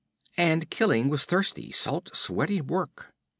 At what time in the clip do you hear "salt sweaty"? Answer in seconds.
1.71-2.59